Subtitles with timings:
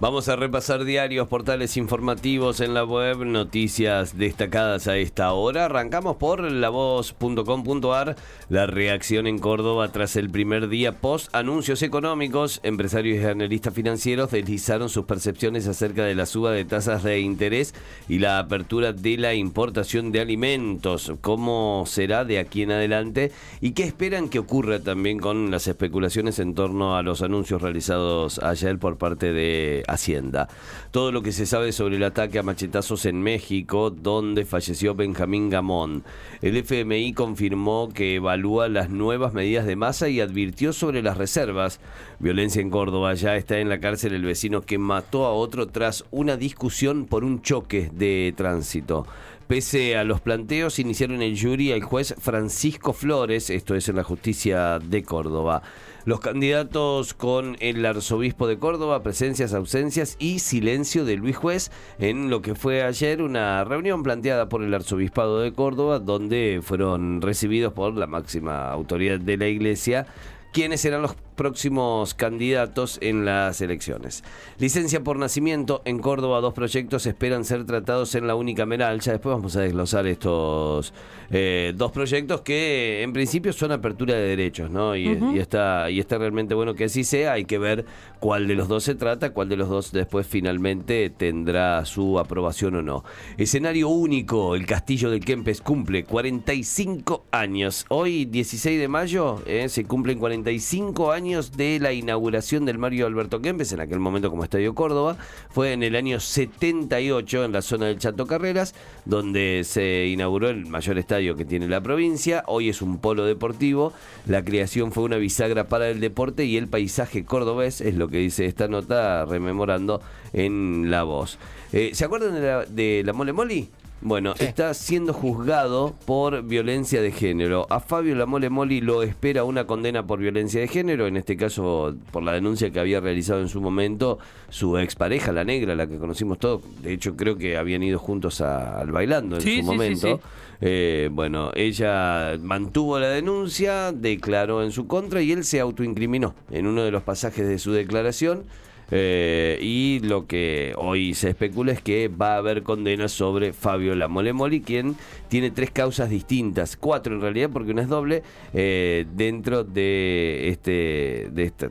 [0.00, 5.66] Vamos a repasar diarios, portales informativos en la web, noticias destacadas a esta hora.
[5.66, 8.16] Arrancamos por lavoz.com.ar.
[8.48, 12.60] La reacción en Córdoba tras el primer día post anuncios económicos.
[12.62, 17.74] Empresarios y analistas financieros deslizaron sus percepciones acerca de la suba de tasas de interés
[18.08, 21.12] y la apertura de la importación de alimentos.
[21.20, 23.32] ¿Cómo será de aquí en adelante?
[23.60, 28.38] ¿Y qué esperan que ocurra también con las especulaciones en torno a los anuncios realizados
[28.38, 30.48] ayer por parte de Hacienda.
[30.90, 35.50] Todo lo que se sabe sobre el ataque a machetazos en México, donde falleció Benjamín
[35.50, 36.04] Gamón.
[36.42, 41.80] El FMI confirmó que evalúa las nuevas medidas de masa y advirtió sobre las reservas.
[42.18, 43.14] Violencia en Córdoba.
[43.14, 47.24] Ya está en la cárcel el vecino que mató a otro tras una discusión por
[47.24, 49.06] un choque de tránsito.
[49.50, 54.04] Pese a los planteos, iniciaron el jury al juez Francisco Flores, esto es en la
[54.04, 55.62] justicia de Córdoba.
[56.04, 62.30] Los candidatos con el arzobispo de Córdoba, presencias, ausencias y silencio de Luis Juez en
[62.30, 67.72] lo que fue ayer una reunión planteada por el arzobispado de Córdoba, donde fueron recibidos
[67.74, 70.06] por la máxima autoridad de la iglesia
[70.52, 74.22] quiénes serán los próximos candidatos en las elecciones.
[74.58, 79.00] Licencia por nacimiento en Córdoba, dos proyectos esperan ser tratados en la unicameral.
[79.00, 80.92] Ya después vamos a desglosar estos
[81.30, 84.94] eh, dos proyectos que en principio son apertura de derechos, ¿no?
[84.94, 87.32] Y, está, y está realmente bueno que así sea.
[87.32, 87.86] Hay que ver
[88.18, 92.74] cuál de los dos se trata, cuál de los dos después finalmente tendrá su aprobación
[92.74, 93.02] o no.
[93.38, 97.86] Escenario único, el Castillo del Kempes cumple 45 años.
[97.88, 103.40] Hoy, 16 de mayo, eh, se cumplen 45 años de la inauguración del Mario Alberto
[103.40, 105.16] Kempes, en aquel momento como Estadio Córdoba.
[105.50, 110.66] Fue en el año 78 en la zona del Chato Carreras, donde se inauguró el
[110.66, 112.42] mayor estadio que tiene la provincia.
[112.48, 113.92] Hoy es un polo deportivo.
[114.26, 118.18] La creación fue una bisagra para el deporte y el paisaje cordobés, es lo que
[118.18, 120.02] dice esta nota rememorando
[120.32, 121.38] en La Voz.
[121.72, 123.68] Eh, ¿Se acuerdan de la, de la Mole Moli?
[124.02, 127.66] Bueno, está siendo juzgado por violencia de género.
[127.68, 131.94] A Fabio Lamole Moli lo espera una condena por violencia de género, en este caso
[132.10, 134.18] por la denuncia que había realizado en su momento
[134.48, 136.62] su expareja, la negra, la que conocimos todos.
[136.82, 140.20] De hecho, creo que habían ido juntos al bailando en su momento.
[140.62, 146.66] Eh, bueno, ella mantuvo la denuncia, declaró en su contra y él se autoincriminó en
[146.66, 148.44] uno de los pasajes de su declaración.
[148.90, 153.94] Eh, y lo que hoy se especula es que va a haber condenas sobre Fabio
[153.94, 154.96] Lamolemoli, quien
[155.28, 161.28] tiene tres causas distintas, cuatro en realidad, porque una es doble, eh, dentro de este
[161.32, 161.70] de esta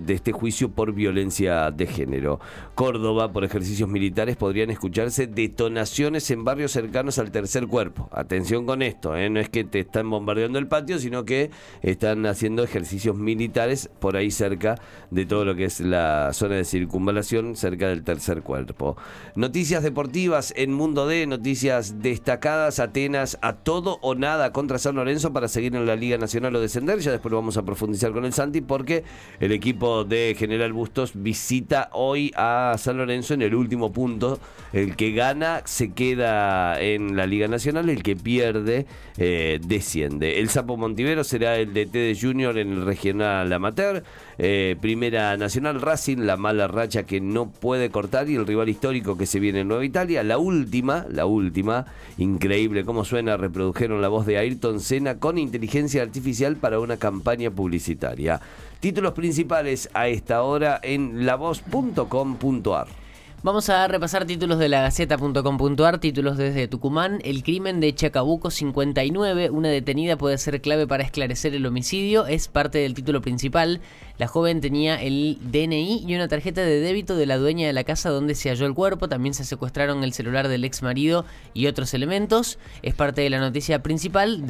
[0.00, 2.40] de este juicio por violencia de género.
[2.74, 8.08] Córdoba, por ejercicios militares, podrían escucharse detonaciones en barrios cercanos al tercer cuerpo.
[8.12, 9.28] Atención con esto, ¿eh?
[9.30, 11.50] no es que te están bombardeando el patio, sino que
[11.82, 14.76] están haciendo ejercicios militares por ahí cerca
[15.10, 18.96] de todo lo que es la zona de circunvalación, cerca del tercer cuerpo.
[19.34, 25.32] Noticias deportivas en Mundo D, noticias destacadas, Atenas a todo o nada contra San Lorenzo
[25.32, 26.98] para seguir en la Liga Nacional o descender.
[27.00, 29.04] Ya después lo vamos a profundizar con el Santi porque
[29.40, 34.38] el equipo de General Bustos visita hoy a San Lorenzo en el último punto.
[34.72, 40.38] El que gana se queda en la Liga Nacional, el que pierde eh, desciende.
[40.38, 44.02] El Sapo Montivero será el DT de Junior en el Regional Amateur.
[44.38, 49.16] Eh, primera Nacional Racing, la mala racha que no puede cortar y el rival histórico
[49.16, 50.22] que se viene en Nueva Italia.
[50.22, 51.86] La última, la última,
[52.18, 57.50] increíble cómo suena, reprodujeron la voz de Ayrton Senna con inteligencia artificial para una campaña
[57.50, 58.40] publicitaria.
[58.80, 63.05] Títulos principales a esta hora en lavoz.com.ar.
[63.46, 67.20] Vamos a repasar títulos de la Gaceta.com.ar, títulos desde Tucumán.
[67.22, 72.48] El crimen de Chacabuco 59, una detenida puede ser clave para esclarecer el homicidio, es
[72.48, 73.80] parte del título principal.
[74.18, 77.84] La joven tenía el DNI y una tarjeta de débito de la dueña de la
[77.84, 79.08] casa donde se halló el cuerpo.
[79.08, 81.24] También se secuestraron el celular del ex marido
[81.54, 82.58] y otros elementos.
[82.82, 84.42] Es parte de la noticia principal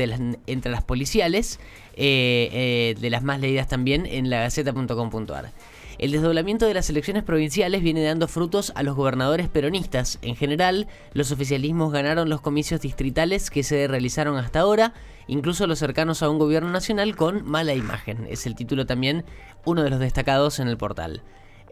[0.46, 1.60] entre las policiales,
[1.96, 5.52] eh, eh, de las más leídas también en la Gaceta.com.ar.
[5.98, 10.18] El desdoblamiento de las elecciones provinciales viene dando frutos a los gobernadores peronistas.
[10.20, 14.92] En general, los oficialismos ganaron los comicios distritales que se realizaron hasta ahora,
[15.26, 18.26] incluso los cercanos a un gobierno nacional con mala imagen.
[18.28, 19.24] Es el título también
[19.64, 21.22] uno de los destacados en el portal.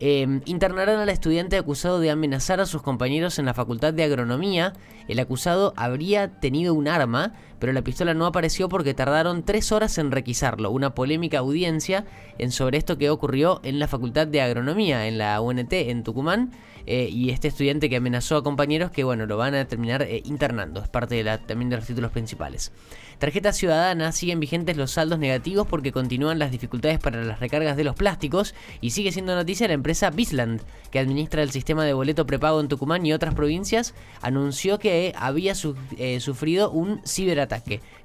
[0.01, 4.73] Eh, internarán al estudiante acusado de amenazar a sus compañeros en la Facultad de Agronomía.
[5.07, 9.97] El acusado habría tenido un arma, pero la pistola no apareció porque tardaron tres horas
[9.97, 10.71] en requisarlo.
[10.71, 12.05] Una polémica audiencia
[12.37, 16.51] en sobre esto que ocurrió en la Facultad de Agronomía, en la UNT, en Tucumán.
[16.87, 20.21] Eh, y este estudiante que amenazó a compañeros que, bueno, lo van a terminar eh,
[20.27, 20.83] internando.
[20.83, 22.73] Es parte también de los títulos principales.
[23.19, 27.85] Tarjeta ciudadana, siguen vigentes los saldos negativos porque continúan las dificultades para las recargas de
[27.85, 32.27] los plásticos y sigue siendo noticia la empresa Bisland, que administra el sistema de boleto
[32.27, 35.55] prepago en Tucumán y otras provincias, anunció que había
[35.97, 37.54] eh, sufrido un ciberataque.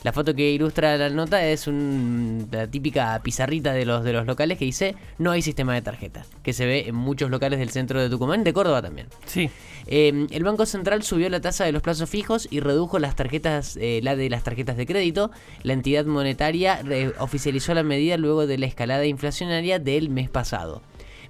[0.04, 4.26] La foto que ilustra la nota es un, la típica pizarrita de los, de los
[4.26, 7.70] locales que dice no hay sistema de tarjeta, que se ve en muchos locales del
[7.70, 9.08] centro de Tucumán, de Córdoba también.
[9.26, 9.50] Sí.
[9.88, 13.78] Eh, el Banco Central subió la tasa de los plazos fijos y redujo las tarjetas,
[13.82, 15.32] eh, la de las tarjetas de crédito.
[15.64, 20.82] La entidad monetaria eh, oficializó la medida luego de la escalada inflacionaria del mes pasado.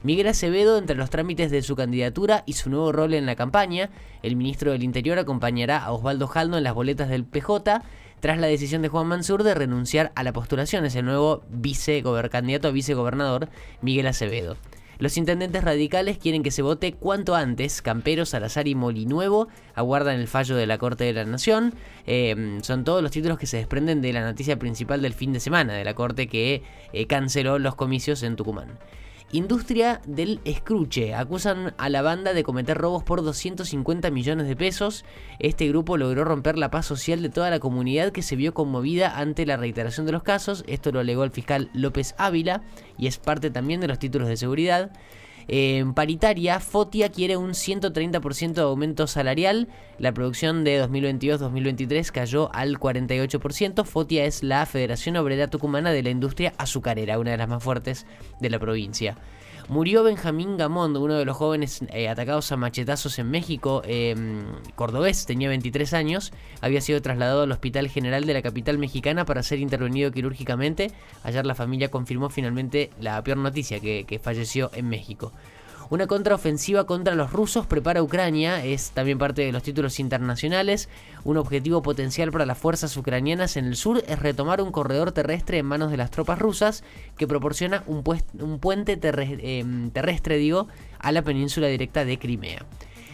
[0.02, 3.90] Miguel Acevedo, entre los trámites de su candidatura y su nuevo rol en la campaña,
[4.24, 7.82] el ministro del Interior acompañará a Osvaldo Jaldo en las boletas del PJ
[8.22, 10.86] tras la decisión de Juan Mansur de renunciar a la postulación.
[10.86, 11.44] Es el nuevo
[12.32, 13.50] candidato a vicegobernador,
[13.82, 14.56] Miguel Acevedo.
[15.00, 17.82] Los intendentes radicales quieren que se vote cuanto antes.
[17.82, 21.74] Camperos, Salazar y Molinuevo aguardan el fallo de la Corte de la Nación.
[22.06, 25.40] Eh, son todos los títulos que se desprenden de la noticia principal del fin de
[25.40, 28.78] semana de la Corte que eh, canceló los comicios en Tucumán.
[29.32, 31.14] Industria del escruche.
[31.14, 35.06] Acusan a la banda de cometer robos por 250 millones de pesos.
[35.38, 39.20] Este grupo logró romper la paz social de toda la comunidad que se vio conmovida
[39.20, 40.64] ante la reiteración de los casos.
[40.66, 42.64] Esto lo alegó el fiscal López Ávila
[42.98, 44.92] y es parte también de los títulos de seguridad.
[45.52, 49.68] En paritaria, Fotia quiere un 130% de aumento salarial.
[49.98, 53.84] La producción de 2022-2023 cayó al 48%.
[53.84, 58.06] Fotia es la Federación Obrera Tucumana de la Industria Azucarera, una de las más fuertes
[58.40, 59.18] de la provincia.
[59.70, 64.16] Murió Benjamín Gamond, uno de los jóvenes eh, atacados a machetazos en México, eh,
[64.74, 69.44] cordobés, tenía 23 años, había sido trasladado al Hospital General de la capital mexicana para
[69.44, 70.92] ser intervenido quirúrgicamente.
[71.22, 75.34] Ayer la familia confirmó finalmente la peor noticia, que falleció en México.
[75.90, 80.88] Una contraofensiva contra los rusos prepara Ucrania, es también parte de los títulos internacionales.
[81.24, 85.58] Un objetivo potencial para las fuerzas ucranianas en el sur es retomar un corredor terrestre
[85.58, 86.84] en manos de las tropas rusas
[87.18, 90.68] que proporciona un, puente em, terrestre digo,
[91.00, 92.66] a la península directa de Crimea.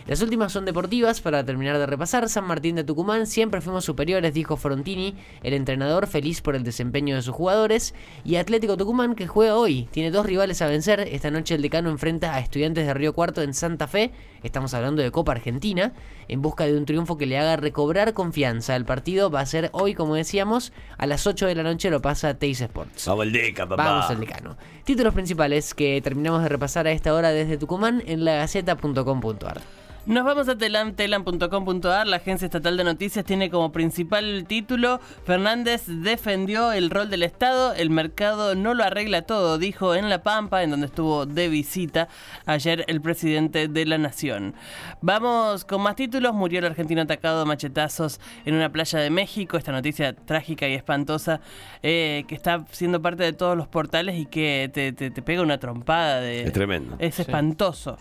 [0.07, 4.35] Las últimas son deportivas, para terminar de repasar, San Martín de Tucumán siempre fuimos superiores,
[4.35, 9.25] dijo Frontini, el entrenador feliz por el desempeño de sus jugadores, y Atlético Tucumán que
[9.25, 12.93] juega hoy, tiene dos rivales a vencer, esta noche el decano enfrenta a estudiantes de
[12.93, 14.11] Río Cuarto en Santa Fe,
[14.43, 15.91] estamos hablando de Copa Argentina,
[16.27, 18.75] en busca de un triunfo que le haga recobrar confianza.
[18.75, 22.01] El partido va a ser hoy, como decíamos, a las 8 de la noche lo
[22.01, 23.07] pasa Teis Sports.
[23.07, 23.83] Vamos al Deca, papá.
[23.83, 24.55] Vamos al decano.
[24.83, 29.61] Títulos principales que terminamos de repasar a esta hora desde Tucumán en lagaceta.com.ar.
[30.05, 32.05] Nos vamos a telam, telam.com.ar.
[32.05, 37.73] La agencia estatal de noticias tiene como principal título: Fernández defendió el rol del Estado.
[37.73, 42.07] El mercado no lo arregla todo, dijo en La Pampa, en donde estuvo de visita
[42.45, 44.53] ayer el presidente de la Nación.
[45.01, 46.35] Vamos con más títulos.
[46.35, 49.57] Murió el argentino atacado a machetazos en una playa de México.
[49.57, 51.41] Esta noticia trágica y espantosa
[51.81, 54.93] eh, que está siendo parte de todos los portales y que te,
[55.23, 56.21] pega una trompada.
[56.21, 56.95] De, es tremendo.
[56.99, 57.97] Es espantoso.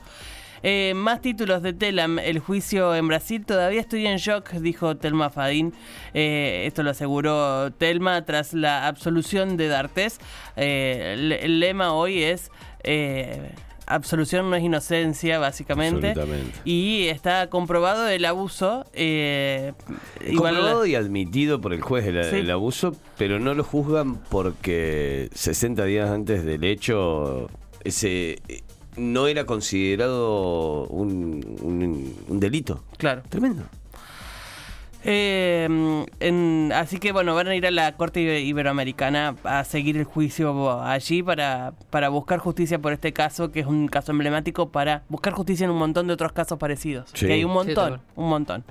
[0.66, 2.18] Eh, más títulos de Telam.
[2.18, 3.44] El juicio en Brasil.
[3.44, 5.74] Todavía estoy en shock, dijo Telma Fadín.
[6.14, 10.18] Eh, esto lo aseguró Telma tras la absolución de D'Artés.
[10.56, 12.50] Eh, el, lema hoy es
[13.86, 16.14] absolución no es inocencia, básicamente.
[16.64, 18.86] Y está comprobado el abuso.
[18.94, 19.74] Eh,
[20.34, 26.10] comprobado y admitido por el juez el, abuso, pero no lo juzgan porque 60 días
[26.10, 27.50] antes del hecho
[27.84, 28.38] ese
[28.96, 32.84] no era considerado un, un, delito.
[32.98, 33.22] Claro.
[33.28, 33.62] Tremendo.
[35.06, 35.68] Eh,
[36.74, 41.22] así que bueno, van a ir a la Corte Iberoamericana a seguir el juicio allí
[41.22, 45.64] para, para buscar justicia por este caso, que es un caso emblemático, para buscar justicia
[45.64, 47.12] en un montón de otros casos parecidos.
[47.12, 48.64] Que hay un montón, un montón.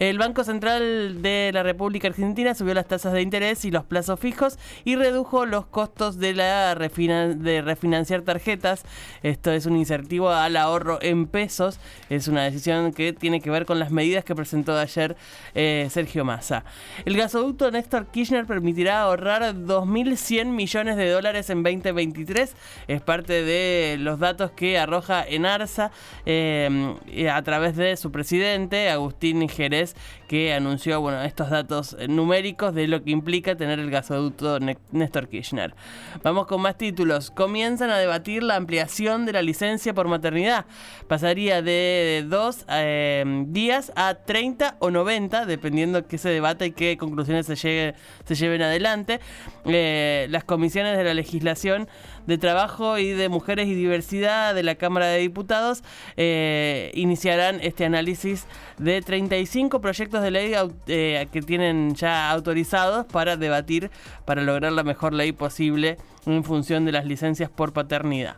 [0.00, 4.18] El Banco Central de la República Argentina subió las tasas de interés y los plazos
[4.18, 8.82] fijos y redujo los costos de la refinanciar tarjetas.
[9.22, 11.78] Esto es un incentivo al ahorro en pesos.
[12.08, 15.16] Es una decisión que tiene que ver con las medidas que presentó ayer
[15.54, 16.64] eh, Sergio Massa.
[17.04, 22.54] El gasoducto Néstor Kirchner permitirá ahorrar 2.100 millones de dólares en 2023.
[22.88, 25.90] Es parte de los datos que arroja en ARSA
[26.24, 26.96] eh,
[27.30, 29.89] a través de su presidente, Agustín Jerez
[30.28, 34.58] que anunció bueno, estos datos eh, numéricos de lo que implica tener el gasoducto
[34.92, 35.74] Néstor Kirchner.
[36.22, 37.30] Vamos con más títulos.
[37.30, 40.66] Comienzan a debatir la ampliación de la licencia por maternidad.
[41.08, 46.96] Pasaría de dos eh, días a 30 o 90, dependiendo qué se debata y qué
[46.96, 47.94] conclusiones se, llegue-
[48.24, 49.20] se lleven adelante.
[49.64, 51.88] Eh, las comisiones de la legislación
[52.26, 55.82] de Trabajo y de Mujeres y Diversidad de la Cámara de Diputados
[56.16, 58.46] eh, iniciarán este análisis
[58.78, 60.52] de 35 proyectos de ley
[60.86, 63.90] eh, que tienen ya autorizados para debatir,
[64.24, 65.96] para lograr la mejor ley posible
[66.26, 68.36] en función de las licencias por paternidad.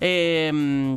[0.00, 0.96] Eh,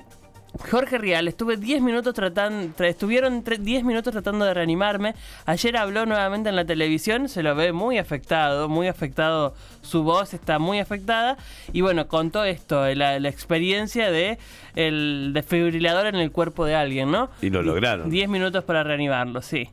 [0.59, 5.13] Jorge Rial, estuve 10 minutos tratando, tra- estuvieron tre- 10 minutos tratando de reanimarme.
[5.45, 10.33] Ayer habló nuevamente en la televisión, se lo ve muy afectado, muy afectado, su voz
[10.33, 11.37] está muy afectada.
[11.73, 14.37] Y bueno, contó esto, la, la experiencia de
[14.75, 17.29] el desfibrilador en el cuerpo de alguien, ¿no?
[17.41, 18.09] Y lo lograron.
[18.09, 19.69] 10 minutos para reanimarlo, sí.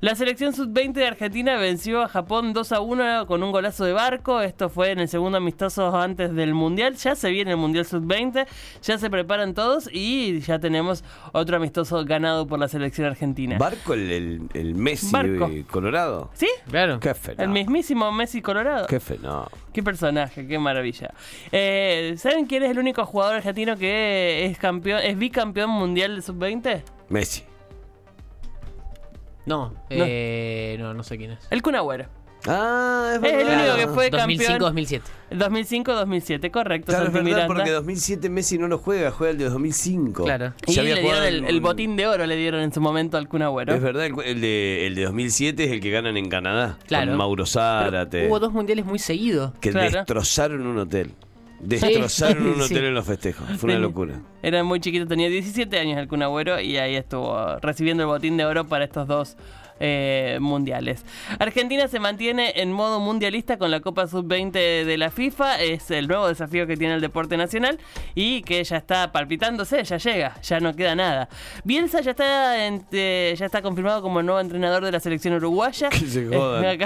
[0.00, 3.92] La selección sub-20 de Argentina venció a Japón 2 a 1 con un golazo de
[3.92, 4.40] barco.
[4.40, 6.96] Esto fue en el segundo amistoso antes del Mundial.
[6.96, 8.46] Ya se viene el Mundial sub-20,
[8.82, 13.58] ya se preparan todos y ya tenemos otro amistoso ganado por la selección argentina.
[13.58, 15.50] Barco, el, el, el Messi Barco.
[15.70, 16.30] Colorado.
[16.34, 16.48] ¿Sí?
[16.68, 17.00] Claro.
[17.00, 17.42] Qué fenómeno.
[17.44, 18.86] El mismísimo Messi Colorado.
[18.86, 19.48] Qué fenómeno.
[19.72, 21.12] Qué personaje, qué maravilla.
[21.50, 26.22] Eh, ¿Saben quién es el único jugador argentino que es campeón, es bicampeón mundial de
[26.22, 26.82] sub-20?
[27.08, 27.44] Messi.
[29.44, 31.46] No, eh, no, no sé quién es.
[31.50, 32.06] El Kun Agüero.
[32.46, 33.74] Ah, es Es el verdad.
[33.74, 34.58] único que fue campeón.
[34.60, 35.00] 2005-2007.
[35.32, 36.86] 2005-2007, correcto.
[36.92, 37.46] Claro, es Santi verdad, Miranda.
[37.54, 40.24] porque 2007 Messi no lo juega, juega el de 2005.
[40.24, 40.52] Claro.
[40.66, 43.74] Y le dieron el, botín de oro, le dieron en su momento al Kun Agüero.
[43.74, 46.78] Es verdad, el, el de, el de 2007 es el que ganan en Canadá.
[46.86, 47.08] Claro.
[47.10, 48.28] Con Mauro Pero Zárate.
[48.28, 49.52] Hubo dos mundiales muy seguidos.
[49.60, 49.90] Que Claro.
[49.98, 51.12] destrozaron un hotel.
[51.60, 52.84] Destrozaron un hotel Sí.
[52.84, 53.46] en los festejos.
[53.58, 54.20] Fue una locura.
[54.42, 58.36] Era muy chiquito, tenía 17 años el Kun Agüero y ahí estuvo recibiendo el botín
[58.36, 59.36] de oro para estos dos
[59.84, 61.04] eh, mundiales.
[61.40, 64.52] Argentina se mantiene en modo mundialista con la Copa Sub-20
[64.84, 65.60] de la FIFA.
[65.60, 67.78] Es el nuevo desafío que tiene el deporte nacional
[68.14, 71.28] y que ya está palpitándose, ya llega, ya no queda nada.
[71.64, 75.88] Bielsa ya está, en- eh, ya está confirmado como nuevo entrenador de la selección uruguaya.
[75.90, 76.64] Que se jodan.
[76.64, 76.78] Eh,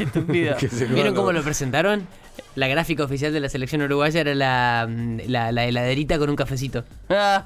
[0.00, 0.56] estúpido.
[0.60, 2.06] Que se ¿Vieron cómo lo presentaron?
[2.56, 4.88] La gráfica oficial de la selección uruguaya era la,
[5.28, 6.84] la, la heladerita con un cafecito.
[7.08, 7.44] Nada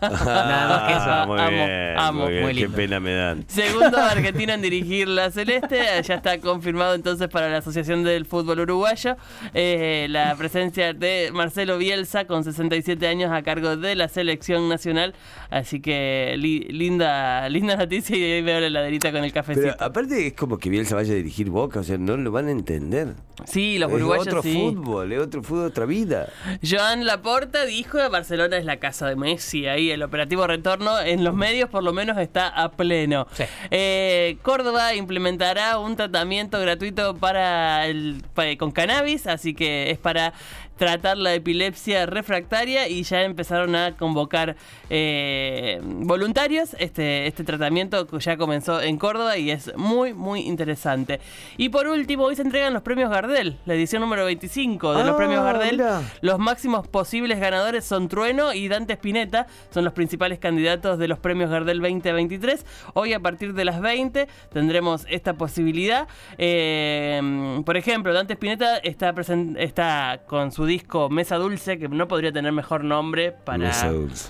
[0.69, 1.11] más que eso.
[1.11, 2.23] Ah, muy amo, bien, amo.
[2.25, 3.45] muy bien, muy Qué pena me dan.
[3.49, 8.61] Segundo argentino en dirigir la Celeste, ya está confirmado entonces para la Asociación del Fútbol
[8.61, 9.17] Uruguayo
[9.55, 15.15] eh, la presencia de Marcelo Bielsa con 67 años a cargo de la selección nacional,
[15.51, 19.67] así que li- linda linda noticia y ahí veo la heladerita con el cafecito.
[19.77, 22.47] Pero aparte es como que Bielsa vaya a dirigir Boca, o sea, no lo van
[22.49, 23.15] a entender.
[23.45, 24.53] sí, los es uruguayos otro sí.
[24.55, 26.29] fútbol, es otro fútbol, otra vida.
[26.69, 29.67] Joan Laporta dijo que Barcelona es la casa de Messi.
[29.67, 33.27] Ahí el operativo retorno en los medios por lo menos está a pleno.
[33.33, 33.45] Sí.
[33.71, 38.23] Eh, Córdoba implementará un tratamiento gratuito para el,
[38.59, 40.33] con cannabis, así que es para
[40.81, 44.57] tratar la epilepsia refractaria y ya empezaron a convocar
[44.89, 46.75] eh, voluntarios.
[46.79, 51.21] Este, este tratamiento ya comenzó en Córdoba y es muy, muy interesante.
[51.59, 55.15] Y por último, hoy se entregan los premios Gardel, la edición número 25 de los
[55.15, 55.73] Ah, premios Gardel.
[55.77, 56.03] mirá.
[56.21, 61.19] Los máximos posibles ganadores son Trueno y Dante Spinetta, son los principales candidatos de los
[61.19, 62.65] premios Gardel 2023.
[62.95, 66.09] Hoy a partir de las 20 tendremos esta posibilidad.
[66.39, 72.53] Eh, por ejemplo, Dante Spinetta está, con su disco Mesa Dulce, que no podría tener
[72.53, 73.71] mejor nombre para,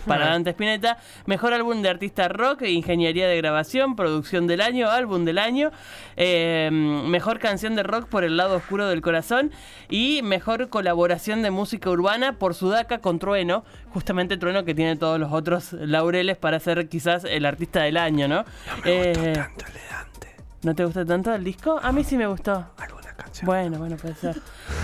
[0.06, 0.98] para Dante Spinetta.
[1.26, 5.70] Mejor álbum de artista rock, ingeniería de grabación, producción del año, álbum del año.
[6.16, 9.52] Eh, mejor canción de rock por el lado oscuro del corazón.
[9.88, 13.64] Y mejor colaboración de música urbana por Sudaca con Trueno.
[13.92, 18.28] Justamente Trueno que tiene todos los otros laureles para ser quizás el artista del año,
[18.28, 18.44] ¿no?
[18.84, 20.28] Eh, Tanto le Dante.
[20.62, 21.78] ¿No te gusta tanto el disco?
[21.82, 22.66] A mí sí me gustó.
[22.76, 23.46] Alguna canción.
[23.46, 24.36] Bueno, bueno, puede ser.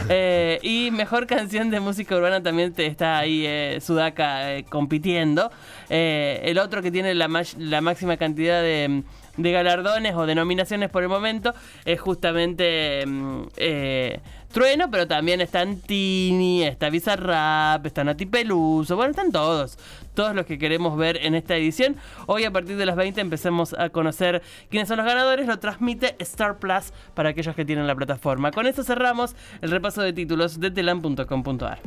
[0.09, 5.51] Eh, y mejor canción de música urbana también te está ahí eh, Sudaka eh, compitiendo.
[5.91, 9.03] Eh, el otro que tiene la, ma- la máxima cantidad de,
[9.37, 11.53] de galardones o denominaciones por el momento
[11.85, 14.21] es justamente mm, eh,
[14.57, 19.79] Trueno, pero también están Tini, está Bizarrap, está Nati Peluso, bueno, están todos.
[20.15, 21.97] Todos los que queremos ver en esta edición.
[22.25, 25.47] Hoy a partir de las 20 empecemos a conocer quiénes son los ganadores.
[25.47, 28.51] Lo transmite Star Plus para aquellos que tienen la plataforma.
[28.51, 31.79] Con esto cerramos el repaso de títulos de telam.com.ar.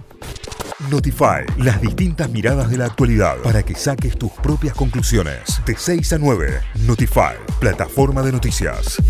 [0.92, 5.60] Notify, las distintas miradas de la actualidad para que saques tus propias conclusiones.
[5.66, 9.02] De 6 a 9, Notify, plataforma de noticias.